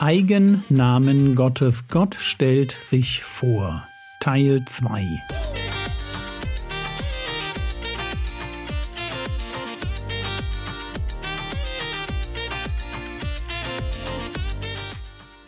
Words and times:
Eigennamen 0.00 1.34
Gottes. 1.34 1.88
Gott 1.88 2.14
stellt 2.14 2.70
sich 2.70 3.24
vor. 3.24 3.88
Teil 4.20 4.64
2. 4.64 5.04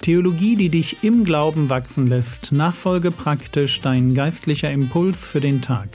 Theologie, 0.01 0.57
die 0.57 0.69
dich 0.69 1.05
im 1.05 1.23
Glauben 1.23 1.71
wachsen 1.71 2.09
lässt. 2.09 2.51
Nachfolge 2.51 3.13
praktisch 3.13 3.81
dein 3.81 4.15
geistlicher 4.15 4.73
Impuls 4.73 5.29
für 5.29 5.41
den 5.41 5.63
Tag. 5.63 5.91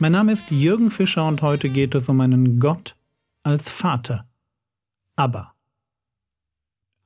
Mein 0.00 0.10
Name 0.10 0.32
ist 0.32 0.50
Jürgen 0.50 0.90
Fischer 0.90 1.28
und 1.28 1.42
heute 1.42 1.68
geht 1.68 1.94
es 1.94 2.08
um 2.08 2.20
einen 2.20 2.58
Gott 2.58 2.96
als 3.44 3.70
Vater. 3.70 4.26
Aber. 5.14 5.57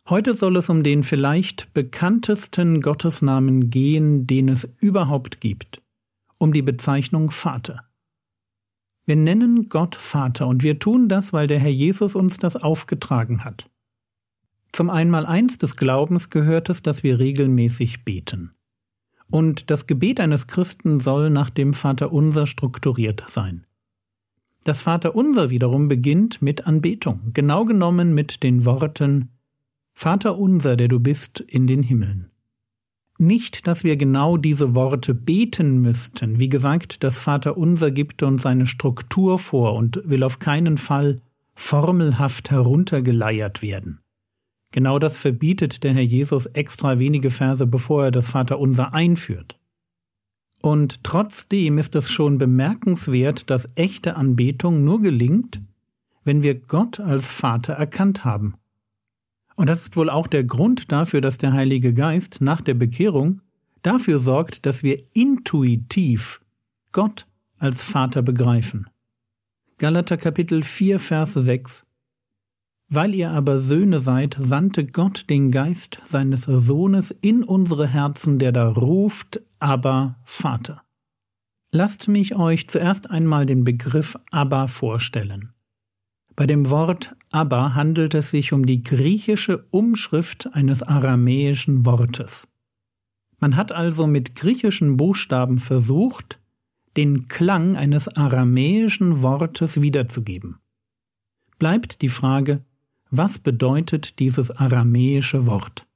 Heute 0.09 0.35
soll 0.35 0.57
es 0.57 0.69
um 0.69 0.83
den 0.83 1.05
vielleicht 1.05 1.73
bekanntesten 1.75 2.81
Gottesnamen 2.81 3.71
gehen, 3.71 4.27
den 4.27 4.49
es 4.49 4.69
überhaupt 4.81 5.41
gibt, 5.41 5.81
um 6.39 6.53
die 6.53 6.63
Bezeichnung 6.63 7.31
Vater. 7.31 7.85
Wir 9.05 9.15
nennen 9.17 9.69
Gott 9.69 9.95
Vater 9.95 10.49
und 10.49 10.65
wir 10.65 10.81
tun 10.81 11.09
das, 11.09 11.33
weil 11.33 11.47
der 11.47 11.61
Herr 11.61 11.71
Jesus 11.71 12.17
uns 12.17 12.37
das 12.37 12.57
aufgetragen 12.57 13.45
hat. 13.45 13.71
Zum 14.73 14.91
Einmaleins 14.91 15.59
des 15.59 15.77
Glaubens 15.77 16.31
gehört 16.31 16.69
es, 16.69 16.83
dass 16.83 17.03
wir 17.03 17.19
regelmäßig 17.19 18.05
beten. 18.05 18.55
Und 19.31 19.71
das 19.71 19.87
Gebet 19.87 20.19
eines 20.19 20.47
Christen 20.47 20.99
soll 20.99 21.31
nach 21.31 21.51
dem 21.51 21.75
Vaterunser 21.75 22.47
strukturiert 22.47 23.25
sein. 23.29 23.67
Das 24.65 24.81
Vaterunser 24.81 25.51
wiederum 25.51 25.89
beginnt 25.89 26.43
mit 26.43 26.67
Anbetung, 26.67 27.33
genau 27.33 27.65
genommen 27.65 28.15
mit 28.15 28.43
den 28.43 28.65
Worten 28.65 29.32
Vater 30.03 30.37
unser, 30.37 30.75
der 30.75 30.89
du 30.89 30.99
bist 30.99 31.39
in 31.39 31.69
den 31.69 31.85
Himmeln. 31.85 32.33
Nicht, 33.19 33.69
dass 33.69 33.85
wir 33.85 33.97
genau 33.97 34.37
diese 34.37 34.75
Worte 34.75 35.15
beten 35.15 35.81
müssten. 35.81 36.41
Wie 36.41 36.49
gesagt, 36.49 37.05
das 37.05 37.21
Vaterunser 37.21 37.93
gibt 37.93 38.25
uns 38.25 38.45
eine 38.45 38.67
Struktur 38.67 39.39
vor 39.39 39.75
und 39.75 40.01
will 40.05 40.25
auf 40.25 40.41
keinen 40.41 40.77
Fall 40.77 41.21
formelhaft 41.55 42.51
heruntergeleiert 42.51 43.63
werden. 43.63 44.01
Genau 44.73 44.99
das 44.99 45.19
verbietet 45.19 45.85
der 45.85 45.95
Herr 45.95 46.03
Jesus 46.03 46.47
extra 46.47 46.99
wenige 46.99 47.31
Verse, 47.31 47.65
bevor 47.65 48.07
er 48.07 48.11
das 48.11 48.27
Vaterunser 48.27 48.93
einführt. 48.95 49.61
Und 50.63 51.05
trotzdem 51.05 51.79
ist 51.79 51.95
es 51.95 52.11
schon 52.11 52.39
bemerkenswert, 52.39 53.49
dass 53.51 53.69
echte 53.77 54.17
Anbetung 54.17 54.83
nur 54.85 55.01
gelingt, 55.01 55.61
wenn 56.25 56.43
wir 56.43 56.57
Gott 56.57 56.99
als 56.99 57.31
Vater 57.31 57.75
erkannt 57.75 58.25
haben. 58.25 58.57
Und 59.63 59.69
das 59.69 59.83
ist 59.83 59.97
wohl 59.97 60.11
auch 60.11 60.27
der 60.27 60.43
Grund 60.43 60.91
dafür, 60.91 61.21
dass 61.21 61.39
der 61.39 61.53
Heilige 61.53 61.95
Geist 61.95 62.39
nach 62.41 62.63
der 62.63 62.75
Bekehrung 62.75 63.43
dafür 63.83 64.19
sorgt, 64.19 64.67
dass 64.67 64.83
wir 64.83 65.01
intuitiv 65.15 66.41
Gott 66.91 67.29
als 67.59 67.81
Vater 67.81 68.23
begreifen. 68.23 68.89
Galater 69.79 70.17
Kapitel 70.17 70.65
4, 70.65 70.99
Vers 70.99 71.35
6 71.35 71.87
Weil 72.89 73.15
ihr 73.15 73.31
aber 73.31 73.61
Söhne 73.61 74.01
seid, 74.01 74.37
sandte 74.37 74.85
Gott 74.85 75.31
den 75.31 75.53
Geist 75.53 76.01
seines 76.03 76.43
Sohnes 76.43 77.13
in 77.13 77.45
unsere 77.45 77.87
Herzen, 77.87 78.41
der 78.41 78.51
da 78.51 78.69
ruft, 78.69 79.43
aber 79.61 80.17
Vater. 80.25 80.83
Lasst 81.71 82.09
mich 82.09 82.35
euch 82.35 82.67
zuerst 82.67 83.11
einmal 83.11 83.47
den 83.47 83.63
Begriff 83.63 84.19
Abba 84.33 84.67
vorstellen. 84.67 85.52
Bei 86.35 86.47
dem 86.47 86.71
Wort 86.71 87.15
Abba 87.31 87.75
handelt 87.75 88.15
es 88.15 88.31
sich 88.31 88.53
um 88.53 88.67
die 88.67 88.83
griechische 88.83 89.67
Umschrift 89.71 90.49
eines 90.53 90.83
aramäischen 90.83 91.85
Wortes. 91.85 92.49
Man 93.39 93.57
hat 93.57 93.73
also 93.73 94.07
mit 94.07 94.35
griechischen 94.35 94.97
Buchstaben 94.97 95.59
versucht, 95.59 96.41
den 96.97 97.29
Klang 97.29 97.77
eines 97.77 98.09
aramäischen 98.09 99.23
Wortes 99.23 99.81
wiederzugeben. 99.81 100.59
Bleibt 101.59 102.03
die 102.03 102.09
Frage, 102.09 102.65
was 103.11 103.39
bedeutet 103.39 104.19
dieses 104.19 104.51
aramäische 104.51 105.47
Wort? 105.47 105.87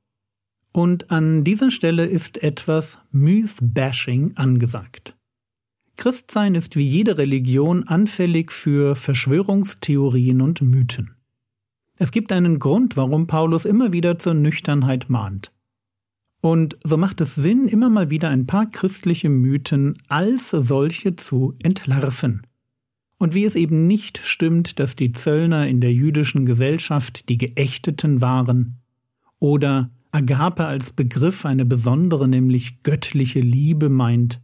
Und 0.72 1.10
an 1.10 1.44
dieser 1.44 1.70
Stelle 1.70 2.04
ist 2.04 2.42
etwas 2.42 2.98
Myth-Bashing 3.10 4.36
angesagt. 4.36 5.15
Christsein 5.96 6.54
ist 6.54 6.76
wie 6.76 6.86
jede 6.86 7.18
Religion 7.18 7.84
anfällig 7.84 8.52
für 8.52 8.94
Verschwörungstheorien 8.96 10.40
und 10.40 10.62
Mythen. 10.62 11.16
Es 11.96 12.12
gibt 12.12 12.32
einen 12.32 12.58
Grund, 12.58 12.96
warum 12.96 13.26
Paulus 13.26 13.64
immer 13.64 13.92
wieder 13.92 14.18
zur 14.18 14.34
Nüchternheit 14.34 15.08
mahnt. 15.08 15.52
Und 16.42 16.76
so 16.84 16.96
macht 16.96 17.20
es 17.20 17.34
Sinn, 17.34 17.66
immer 17.66 17.88
mal 17.88 18.10
wieder 18.10 18.28
ein 18.28 18.46
paar 18.46 18.70
christliche 18.70 19.30
Mythen 19.30 19.96
als 20.08 20.50
solche 20.50 21.16
zu 21.16 21.54
entlarven. 21.62 22.46
Und 23.18 23.34
wie 23.34 23.44
es 23.44 23.56
eben 23.56 23.86
nicht 23.86 24.18
stimmt, 24.18 24.78
dass 24.78 24.94
die 24.94 25.12
Zöllner 25.12 25.66
in 25.66 25.80
der 25.80 25.92
jüdischen 25.92 26.44
Gesellschaft 26.44 27.30
die 27.30 27.38
Geächteten 27.38 28.20
waren, 28.20 28.82
oder 29.38 29.90
Agape 30.12 30.66
als 30.66 30.92
Begriff 30.92 31.44
eine 31.44 31.64
besondere, 31.64 32.28
nämlich 32.28 32.82
göttliche 32.82 33.40
Liebe 33.40 33.88
meint, 33.88 34.40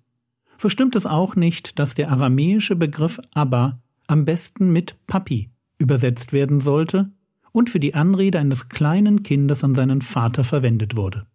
so 0.62 0.68
stimmt 0.68 0.94
es 0.94 1.06
auch 1.06 1.34
nicht, 1.34 1.80
dass 1.80 1.96
der 1.96 2.12
aramäische 2.12 2.76
Begriff 2.76 3.20
Abba 3.34 3.80
am 4.06 4.24
besten 4.24 4.72
mit 4.72 4.94
Papi 5.08 5.50
übersetzt 5.78 6.32
werden 6.32 6.60
sollte 6.60 7.10
und 7.50 7.68
für 7.68 7.80
die 7.80 7.94
Anrede 7.94 8.38
eines 8.38 8.68
kleinen 8.68 9.24
Kindes 9.24 9.64
an 9.64 9.74
seinen 9.74 10.02
Vater 10.02 10.44
verwendet 10.44 10.94
wurde. 10.94 11.26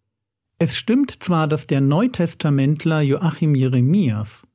Es 0.59 0.77
stimmt 0.77 1.21
zwar, 1.21 1.49
dass 1.49 1.67
der 1.67 1.81
Neutestamentler 1.81 3.01
Joachim 3.01 3.53
Jeremias 3.53 4.47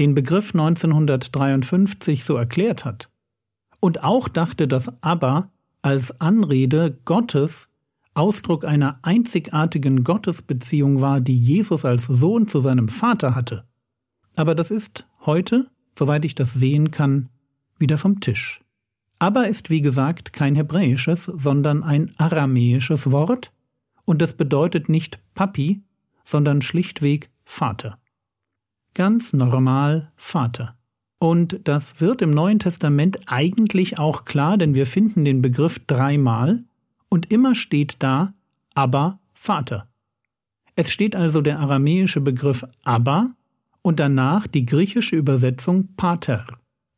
den 0.00 0.14
Begriff 0.14 0.52
1953 0.52 2.24
so 2.24 2.34
erklärt 2.34 2.84
hat 2.84 3.08
und 3.78 4.02
auch 4.02 4.26
dachte, 4.26 4.66
dass 4.66 5.00
Abba 5.04 5.52
als 5.82 6.20
Anrede 6.20 6.98
Gottes 7.04 7.68
Ausdruck 8.14 8.64
einer 8.64 8.98
einzigartigen 9.02 10.02
Gottesbeziehung 10.02 11.00
war, 11.00 11.20
die 11.20 11.38
Jesus 11.38 11.84
als 11.84 12.06
Sohn 12.06 12.48
zu 12.48 12.58
seinem 12.58 12.88
Vater 12.88 13.36
hatte. 13.36 13.64
Aber 14.36 14.54
das 14.54 14.70
ist 14.70 15.06
heute, 15.24 15.68
soweit 15.98 16.24
ich 16.24 16.34
das 16.34 16.54
sehen 16.54 16.90
kann, 16.90 17.30
wieder 17.78 17.98
vom 17.98 18.20
Tisch. 18.20 18.62
Aber 19.18 19.48
ist 19.48 19.70
wie 19.70 19.80
gesagt 19.80 20.32
kein 20.32 20.54
hebräisches, 20.54 21.24
sondern 21.24 21.82
ein 21.82 22.12
aramäisches 22.18 23.10
Wort, 23.10 23.52
und 24.04 24.22
es 24.22 24.34
bedeutet 24.34 24.88
nicht 24.88 25.18
Papi, 25.34 25.82
sondern 26.22 26.62
schlichtweg 26.62 27.30
Vater. 27.44 27.98
Ganz 28.94 29.32
normal 29.32 30.12
Vater. 30.16 30.76
Und 31.18 31.60
das 31.64 32.00
wird 32.00 32.22
im 32.22 32.30
Neuen 32.30 32.58
Testament 32.58 33.18
eigentlich 33.26 33.98
auch 33.98 34.24
klar, 34.24 34.58
denn 34.58 34.74
wir 34.74 34.86
finden 34.86 35.24
den 35.24 35.42
Begriff 35.42 35.80
dreimal 35.86 36.62
und 37.08 37.32
immer 37.32 37.54
steht 37.54 37.96
da 38.02 38.32
aber 38.74 39.18
Vater. 39.32 39.88
Es 40.76 40.92
steht 40.92 41.16
also 41.16 41.40
der 41.40 41.58
aramäische 41.58 42.20
Begriff 42.20 42.66
Abba 42.84 43.30
und 43.86 44.00
danach 44.00 44.48
die 44.48 44.66
griechische 44.66 45.14
Übersetzung 45.14 45.94
Pater, 45.94 46.44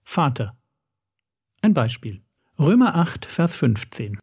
Vater. 0.05 0.57
Ein 1.61 1.75
Beispiel. 1.75 2.23
Römer 2.59 2.97
8, 2.97 3.27
Vers 3.27 3.55
15. 3.57 4.19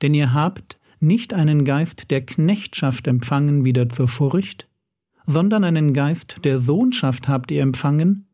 Denn 0.00 0.14
ihr 0.14 0.32
habt 0.32 0.80
nicht 1.00 1.34
einen 1.34 1.66
Geist 1.66 2.10
der 2.10 2.24
Knechtschaft 2.24 3.06
empfangen 3.06 3.66
wieder 3.66 3.90
zur 3.90 4.08
Furcht, 4.08 4.70
sondern 5.26 5.64
einen 5.64 5.92
Geist 5.92 6.42
der 6.44 6.58
Sohnschaft 6.58 7.28
habt 7.28 7.50
ihr 7.50 7.60
empfangen, 7.60 8.26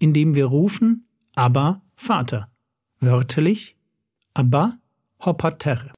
indem 0.00 0.34
wir 0.34 0.46
rufen, 0.46 1.06
Abba, 1.36 1.82
Vater. 1.94 2.50
Wörtlich, 2.98 3.76
Abba, 4.34 4.76
Hopater. 5.24 5.92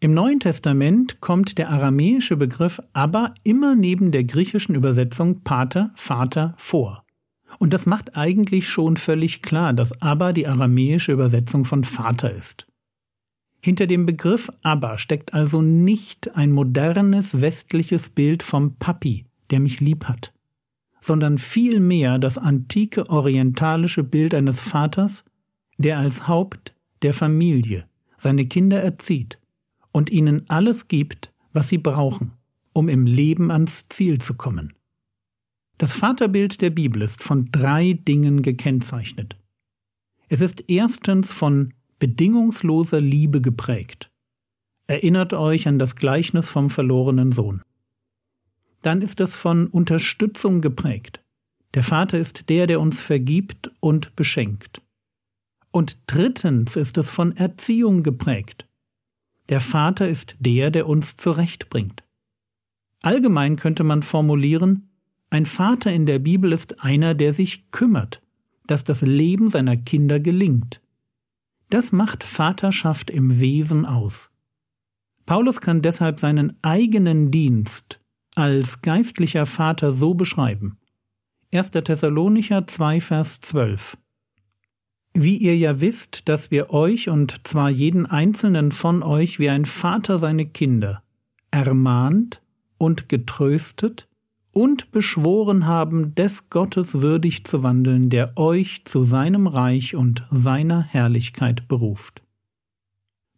Im 0.00 0.14
Neuen 0.14 0.38
Testament 0.38 1.20
kommt 1.20 1.58
der 1.58 1.70
aramäische 1.70 2.36
Begriff 2.36 2.80
Abba 2.92 3.34
immer 3.42 3.74
neben 3.74 4.12
der 4.12 4.22
griechischen 4.22 4.76
Übersetzung 4.76 5.42
Pater, 5.42 5.90
Vater 5.96 6.54
vor. 6.56 7.04
Und 7.58 7.72
das 7.72 7.84
macht 7.84 8.16
eigentlich 8.16 8.68
schon 8.68 8.96
völlig 8.96 9.42
klar, 9.42 9.72
dass 9.72 10.00
Abba 10.00 10.32
die 10.32 10.46
aramäische 10.46 11.10
Übersetzung 11.10 11.64
von 11.64 11.82
Vater 11.82 12.32
ist. 12.32 12.68
Hinter 13.60 13.88
dem 13.88 14.06
Begriff 14.06 14.52
Abba 14.62 14.98
steckt 14.98 15.34
also 15.34 15.62
nicht 15.62 16.36
ein 16.36 16.52
modernes 16.52 17.40
westliches 17.40 18.08
Bild 18.08 18.44
vom 18.44 18.76
Papi, 18.76 19.24
der 19.50 19.58
mich 19.58 19.80
lieb 19.80 20.04
hat, 20.04 20.32
sondern 21.00 21.38
vielmehr 21.38 22.20
das 22.20 22.38
antike 22.38 23.10
orientalische 23.10 24.04
Bild 24.04 24.32
eines 24.32 24.60
Vaters, 24.60 25.24
der 25.76 25.98
als 25.98 26.28
Haupt 26.28 26.76
der 27.02 27.14
Familie 27.14 27.88
seine 28.16 28.46
Kinder 28.46 28.80
erzieht 28.80 29.40
und 29.92 30.10
ihnen 30.10 30.48
alles 30.48 30.88
gibt, 30.88 31.32
was 31.52 31.68
sie 31.68 31.78
brauchen, 31.78 32.32
um 32.72 32.88
im 32.88 33.06
Leben 33.06 33.50
ans 33.50 33.88
Ziel 33.88 34.20
zu 34.20 34.34
kommen. 34.34 34.74
Das 35.78 35.92
Vaterbild 35.92 36.60
der 36.60 36.70
Bibel 36.70 37.02
ist 37.02 37.22
von 37.22 37.50
drei 37.52 37.92
Dingen 37.92 38.42
gekennzeichnet. 38.42 39.36
Es 40.28 40.40
ist 40.40 40.64
erstens 40.68 41.32
von 41.32 41.72
bedingungsloser 41.98 43.00
Liebe 43.00 43.40
geprägt. 43.40 44.10
Erinnert 44.86 45.34
euch 45.34 45.68
an 45.68 45.78
das 45.78 45.96
Gleichnis 45.96 46.48
vom 46.48 46.70
verlorenen 46.70 47.32
Sohn. 47.32 47.62
Dann 48.82 49.02
ist 49.02 49.20
es 49.20 49.36
von 49.36 49.66
Unterstützung 49.66 50.60
geprägt. 50.60 51.20
Der 51.74 51.82
Vater 51.82 52.18
ist 52.18 52.48
der, 52.48 52.66
der 52.66 52.80
uns 52.80 53.00
vergibt 53.00 53.70
und 53.80 54.14
beschenkt. 54.16 54.80
Und 55.70 55.98
drittens 56.06 56.76
ist 56.76 56.96
es 56.96 57.10
von 57.10 57.36
Erziehung 57.36 58.02
geprägt. 58.02 58.67
Der 59.48 59.60
Vater 59.60 60.08
ist 60.08 60.36
der, 60.40 60.70
der 60.70 60.88
uns 60.88 61.16
zurechtbringt. 61.16 62.04
Allgemein 63.00 63.56
könnte 63.56 63.84
man 63.84 64.02
formulieren, 64.02 64.90
ein 65.30 65.46
Vater 65.46 65.92
in 65.92 66.06
der 66.06 66.18
Bibel 66.18 66.52
ist 66.52 66.82
einer, 66.82 67.14
der 67.14 67.32
sich 67.32 67.70
kümmert, 67.70 68.22
dass 68.66 68.84
das 68.84 69.02
Leben 69.02 69.48
seiner 69.48 69.76
Kinder 69.76 70.20
gelingt. 70.20 70.80
Das 71.70 71.92
macht 71.92 72.24
Vaterschaft 72.24 73.10
im 73.10 73.40
Wesen 73.40 73.84
aus. 73.84 74.30
Paulus 75.26 75.60
kann 75.60 75.82
deshalb 75.82 76.20
seinen 76.20 76.56
eigenen 76.62 77.30
Dienst 77.30 78.00
als 78.34 78.80
geistlicher 78.80 79.44
Vater 79.44 79.92
so 79.92 80.14
beschreiben. 80.14 80.78
1. 81.52 81.72
Thessalonicher 81.72 82.66
2, 82.66 83.00
Vers 83.00 83.40
12. 83.40 83.98
Wie 85.14 85.36
ihr 85.36 85.56
ja 85.56 85.80
wisst, 85.80 86.28
dass 86.28 86.50
wir 86.50 86.70
euch 86.70 87.08
und 87.08 87.46
zwar 87.46 87.70
jeden 87.70 88.06
einzelnen 88.06 88.72
von 88.72 89.02
euch 89.02 89.38
wie 89.38 89.48
ein 89.48 89.64
Vater 89.64 90.18
seine 90.18 90.46
Kinder 90.46 91.02
ermahnt 91.50 92.42
und 92.76 93.08
getröstet 93.08 94.08
und 94.52 94.90
beschworen 94.90 95.66
haben, 95.66 96.14
des 96.14 96.50
Gottes 96.50 97.00
würdig 97.00 97.44
zu 97.44 97.62
wandeln, 97.62 98.10
der 98.10 98.36
euch 98.36 98.84
zu 98.84 99.04
seinem 99.04 99.46
Reich 99.46 99.94
und 99.94 100.24
seiner 100.30 100.82
Herrlichkeit 100.82 101.68
beruft. 101.68 102.22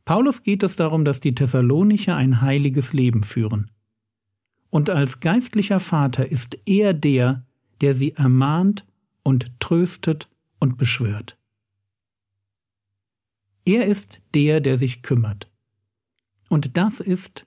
Paulus 0.05 0.43
geht 0.43 0.63
es 0.63 0.77
darum, 0.77 1.05
dass 1.05 1.21
die 1.21 1.35
Thessalonicher 1.35 2.17
ein 2.17 2.41
heiliges 2.41 2.93
Leben 2.93 3.23
führen. 3.23 3.71
Und 4.71 4.89
als 4.91 5.21
geistlicher 5.21 5.81
Vater 5.81 6.31
ist 6.31 6.59
er 6.65 6.95
der, 6.95 7.45
der 7.81 7.95
sie 7.95 8.15
ermahnt 8.15 8.85
und 9.23 9.61
tröstet 9.61 10.29
und 10.59 10.79
beschwört. 10.79 11.37
Er 13.71 13.87
ist 13.87 14.21
der, 14.35 14.61
der 14.61 14.77
sich 14.77 15.01
kümmert. 15.01 15.49
Und 16.49 16.77
das 16.77 16.99
ist 16.99 17.47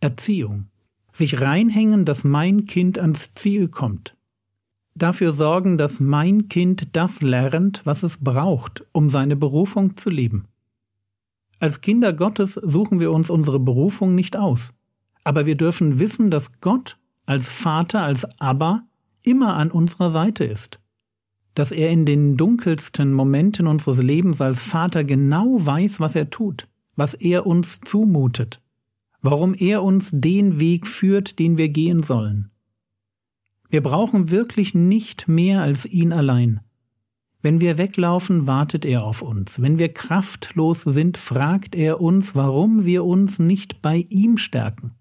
Erziehung 0.00 0.66
sich 1.12 1.40
reinhängen, 1.40 2.04
dass 2.04 2.24
mein 2.24 2.66
Kind 2.66 2.98
ans 2.98 3.34
Ziel 3.34 3.68
kommt. 3.68 4.16
Dafür 4.96 5.30
sorgen, 5.30 5.78
dass 5.78 6.00
mein 6.00 6.48
Kind 6.48 6.96
das 6.96 7.22
lernt, 7.22 7.82
was 7.84 8.02
es 8.02 8.18
braucht, 8.18 8.84
um 8.90 9.10
seine 9.10 9.36
Berufung 9.36 9.96
zu 9.96 10.10
leben. 10.10 10.46
Als 11.60 11.80
Kinder 11.80 12.12
Gottes 12.12 12.54
suchen 12.54 12.98
wir 12.98 13.12
uns 13.12 13.30
unsere 13.30 13.60
Berufung 13.60 14.16
nicht 14.16 14.36
aus, 14.36 14.72
aber 15.22 15.46
wir 15.46 15.56
dürfen 15.56 16.00
wissen, 16.00 16.32
dass 16.32 16.60
Gott 16.60 16.98
als 17.26 17.48
Vater, 17.48 18.02
als 18.02 18.24
Abba 18.40 18.82
immer 19.24 19.54
an 19.54 19.70
unserer 19.70 20.10
Seite 20.10 20.44
ist, 20.44 20.80
dass 21.54 21.72
er 21.72 21.90
in 21.90 22.04
den 22.04 22.36
dunkelsten 22.36 23.12
Momenten 23.12 23.66
unseres 23.66 24.02
Lebens 24.02 24.40
als 24.40 24.60
Vater 24.60 25.04
genau 25.04 25.56
weiß, 25.58 26.00
was 26.00 26.14
er 26.14 26.30
tut, 26.30 26.68
was 26.96 27.14
er 27.14 27.46
uns 27.46 27.80
zumutet 27.80 28.60
warum 29.22 29.54
er 29.54 29.82
uns 29.82 30.10
den 30.12 30.60
Weg 30.60 30.86
führt, 30.86 31.38
den 31.38 31.58
wir 31.58 31.68
gehen 31.68 32.02
sollen. 32.02 32.50
Wir 33.68 33.82
brauchen 33.82 34.30
wirklich 34.30 34.74
nicht 34.74 35.28
mehr 35.28 35.62
als 35.62 35.86
ihn 35.86 36.12
allein. 36.12 36.60
Wenn 37.42 37.60
wir 37.60 37.78
weglaufen, 37.78 38.46
wartet 38.46 38.84
er 38.84 39.04
auf 39.04 39.22
uns. 39.22 39.62
Wenn 39.62 39.78
wir 39.78 39.92
kraftlos 39.92 40.82
sind, 40.82 41.16
fragt 41.16 41.74
er 41.74 42.00
uns, 42.00 42.34
warum 42.34 42.84
wir 42.84 43.04
uns 43.04 43.38
nicht 43.38 43.80
bei 43.80 44.04
ihm 44.10 44.36
stärken. 44.36 44.92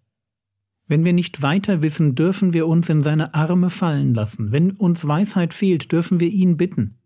Wenn 0.89 1.05
wir 1.05 1.13
nicht 1.13 1.43
weiter 1.43 1.83
wissen, 1.83 2.15
dürfen 2.15 2.51
wir 2.51 2.65
uns 2.65 2.89
in 2.89 3.01
seine 3.01 3.35
Arme 3.35 3.69
fallen 3.69 4.15
lassen. 4.15 4.51
Wenn 4.51 4.71
uns 4.71 5.07
Weisheit 5.07 5.53
fehlt, 5.53 5.91
dürfen 5.91 6.19
wir 6.19 6.29
ihn 6.29 6.57
bitten. 6.57 6.97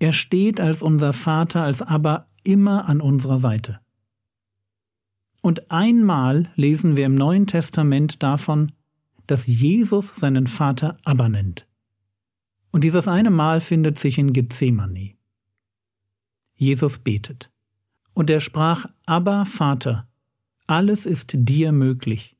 Er 0.00 0.12
steht 0.12 0.60
als 0.60 0.82
unser 0.82 1.12
Vater, 1.12 1.62
als 1.62 1.80
aber 1.80 2.26
immer 2.42 2.88
an 2.88 3.00
unserer 3.00 3.38
Seite. 3.38 3.78
Und 5.40 5.70
einmal 5.70 6.50
lesen 6.56 6.96
wir 6.96 7.06
im 7.06 7.14
Neuen 7.14 7.46
Testament 7.46 8.24
davon, 8.24 8.72
dass 9.28 9.46
Jesus 9.46 10.08
seinen 10.08 10.48
Vater 10.48 10.98
Abba 11.04 11.28
nennt. 11.28 11.68
Und 12.72 12.82
dieses 12.82 13.06
eine 13.06 13.30
Mal 13.30 13.60
findet 13.60 14.00
sich 14.00 14.18
in 14.18 14.32
Gethsemane. 14.32 15.14
Jesus 16.56 16.98
betet. 16.98 17.52
Und 18.14 18.30
er 18.30 18.40
sprach, 18.40 18.86
Abba, 19.06 19.44
Vater, 19.44 20.08
alles 20.66 21.06
ist 21.06 21.30
dir 21.34 21.70
möglich. 21.70 22.34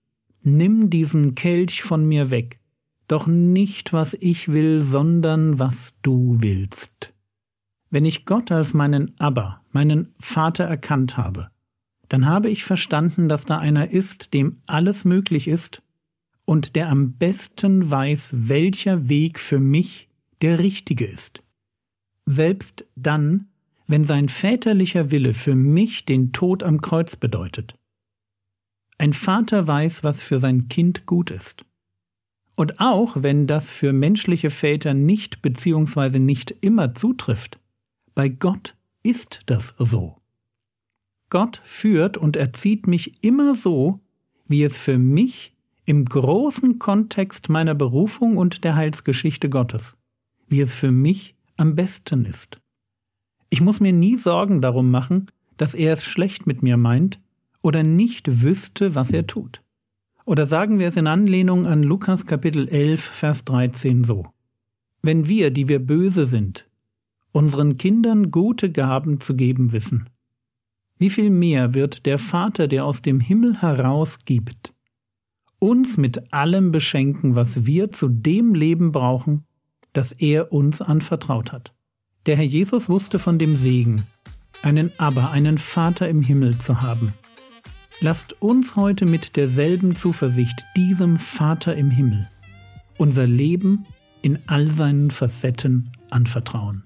Nimm 0.56 0.90
diesen 0.90 1.34
Kelch 1.34 1.82
von 1.82 2.06
mir 2.06 2.30
weg, 2.30 2.60
doch 3.06 3.26
nicht 3.26 3.92
was 3.92 4.14
ich 4.14 4.48
will, 4.48 4.80
sondern 4.80 5.58
was 5.58 5.94
du 6.02 6.36
willst. 6.40 7.12
Wenn 7.90 8.04
ich 8.04 8.26
Gott 8.26 8.52
als 8.52 8.74
meinen 8.74 9.18
Abba, 9.18 9.62
meinen 9.72 10.14
Vater 10.18 10.64
erkannt 10.64 11.16
habe, 11.16 11.50
dann 12.08 12.26
habe 12.26 12.48
ich 12.48 12.64
verstanden, 12.64 13.28
dass 13.28 13.44
da 13.44 13.58
einer 13.58 13.90
ist, 13.90 14.34
dem 14.34 14.58
alles 14.66 15.04
möglich 15.04 15.48
ist 15.48 15.82
und 16.44 16.76
der 16.76 16.88
am 16.88 17.12
besten 17.12 17.90
weiß, 17.90 18.30
welcher 18.34 19.08
Weg 19.08 19.38
für 19.38 19.60
mich 19.60 20.08
der 20.40 20.58
richtige 20.58 21.04
ist. 21.04 21.42
Selbst 22.24 22.86
dann, 22.94 23.48
wenn 23.86 24.04
sein 24.04 24.28
väterlicher 24.28 25.10
Wille 25.10 25.34
für 25.34 25.54
mich 25.54 26.04
den 26.04 26.32
Tod 26.32 26.62
am 26.62 26.80
Kreuz 26.80 27.16
bedeutet. 27.16 27.77
Ein 28.98 29.12
Vater 29.12 29.66
weiß, 29.66 30.02
was 30.02 30.22
für 30.22 30.40
sein 30.40 30.66
Kind 30.66 31.06
gut 31.06 31.30
ist. 31.30 31.64
Und 32.56 32.80
auch 32.80 33.22
wenn 33.22 33.46
das 33.46 33.70
für 33.70 33.92
menschliche 33.92 34.50
Väter 34.50 34.92
nicht 34.92 35.40
bzw. 35.40 36.18
nicht 36.18 36.52
immer 36.60 36.94
zutrifft, 36.94 37.60
bei 38.16 38.28
Gott 38.28 38.74
ist 39.04 39.42
das 39.46 39.76
so. 39.78 40.16
Gott 41.30 41.60
führt 41.62 42.16
und 42.16 42.36
erzieht 42.36 42.88
mich 42.88 43.22
immer 43.22 43.54
so, 43.54 44.00
wie 44.48 44.64
es 44.64 44.76
für 44.76 44.98
mich 44.98 45.54
im 45.84 46.04
großen 46.04 46.80
Kontext 46.80 47.48
meiner 47.48 47.76
Berufung 47.76 48.36
und 48.36 48.64
der 48.64 48.74
Heilsgeschichte 48.74 49.48
Gottes, 49.48 49.96
wie 50.48 50.60
es 50.60 50.74
für 50.74 50.90
mich 50.90 51.36
am 51.56 51.76
besten 51.76 52.24
ist. 52.24 52.60
Ich 53.50 53.60
muss 53.60 53.78
mir 53.78 53.92
nie 53.92 54.16
Sorgen 54.16 54.60
darum 54.60 54.90
machen, 54.90 55.30
dass 55.56 55.76
er 55.76 55.92
es 55.92 56.04
schlecht 56.04 56.48
mit 56.48 56.62
mir 56.64 56.76
meint 56.76 57.20
oder 57.62 57.82
nicht 57.82 58.42
wüsste, 58.42 58.94
was 58.94 59.12
er 59.12 59.26
tut. 59.26 59.62
Oder 60.24 60.46
sagen 60.46 60.78
wir 60.78 60.88
es 60.88 60.96
in 60.96 61.06
Anlehnung 61.06 61.66
an 61.66 61.82
Lukas 61.82 62.26
Kapitel 62.26 62.68
11, 62.68 63.00
Vers 63.00 63.44
13 63.44 64.04
so. 64.04 64.26
Wenn 65.02 65.26
wir, 65.26 65.50
die 65.50 65.68
wir 65.68 65.78
böse 65.78 66.26
sind, 66.26 66.68
unseren 67.32 67.78
Kindern 67.78 68.30
gute 68.30 68.70
Gaben 68.70 69.20
zu 69.20 69.34
geben 69.34 69.72
wissen, 69.72 70.10
wie 70.98 71.10
viel 71.10 71.30
mehr 71.30 71.74
wird 71.74 72.04
der 72.06 72.18
Vater, 72.18 72.68
der 72.68 72.84
aus 72.84 73.02
dem 73.02 73.20
Himmel 73.20 73.62
heraus 73.62 74.18
gibt, 74.24 74.74
uns 75.58 75.96
mit 75.96 76.32
allem 76.32 76.72
beschenken, 76.72 77.36
was 77.36 77.66
wir 77.66 77.92
zu 77.92 78.08
dem 78.08 78.54
Leben 78.54 78.92
brauchen, 78.92 79.44
das 79.92 80.12
er 80.12 80.52
uns 80.52 80.82
anvertraut 80.82 81.52
hat. 81.52 81.72
Der 82.26 82.36
Herr 82.36 82.44
Jesus 82.44 82.88
wusste 82.88 83.18
von 83.18 83.38
dem 83.38 83.56
Segen, 83.56 84.02
einen 84.62 84.92
Aber, 84.98 85.30
einen 85.30 85.58
Vater 85.58 86.08
im 86.08 86.22
Himmel 86.22 86.58
zu 86.58 86.82
haben. 86.82 87.14
Lasst 88.00 88.40
uns 88.40 88.76
heute 88.76 89.06
mit 89.06 89.34
derselben 89.34 89.96
Zuversicht 89.96 90.64
diesem 90.76 91.18
Vater 91.18 91.74
im 91.74 91.90
Himmel 91.90 92.28
unser 92.96 93.26
Leben 93.26 93.86
in 94.22 94.38
all 94.46 94.66
seinen 94.66 95.10
Facetten 95.10 95.90
anvertrauen. 96.10 96.84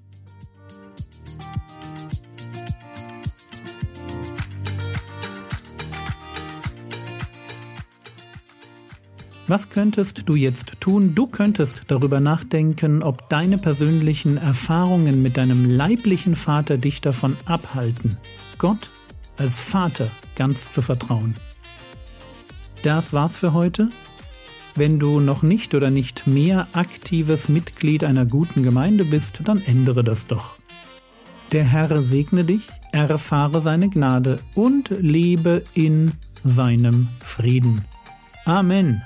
Was 9.49 9.69
könntest 9.69 10.28
du 10.28 10.35
jetzt 10.35 10.81
tun? 10.81 11.14
Du 11.14 11.26
könntest 11.26 11.83
darüber 11.88 12.21
nachdenken, 12.21 13.02
ob 13.02 13.28
deine 13.28 13.59
persönlichen 13.59 14.38
Erfahrungen 14.38 15.21
mit 15.21 15.37
deinem 15.37 15.69
leiblichen 15.69 16.37
Vater 16.37 16.78
dich 16.78 17.02
davon 17.02 17.37
abhalten, 17.45 18.16
Gott 18.57 18.90
als 19.36 19.60
Vater 19.60 20.10
ganz 20.36 20.70
zu 20.70 20.82
vertrauen. 20.82 21.36
Das 22.82 23.12
war's 23.12 23.36
für 23.36 23.52
heute. 23.52 23.90
Wenn 24.74 24.98
du 24.98 25.20
noch 25.20 25.42
nicht 25.42 25.74
oder 25.74 25.90
nicht 25.90 26.26
mehr 26.26 26.66
aktives 26.72 27.48
Mitglied 27.48 28.04
einer 28.04 28.24
guten 28.24 28.62
Gemeinde 28.62 29.04
bist, 29.04 29.40
dann 29.44 29.62
ändere 29.62 30.02
das 30.02 30.26
doch. 30.26 30.56
Der 31.52 31.64
Herr 31.64 32.02
segne 32.02 32.44
dich, 32.44 32.68
erfahre 32.92 33.60
seine 33.60 33.90
Gnade 33.90 34.40
und 34.54 34.88
lebe 34.88 35.64
in 35.74 36.12
seinem 36.42 37.08
Frieden. 37.22 37.84
Amen. 38.46 39.02